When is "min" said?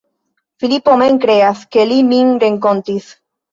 2.09-2.35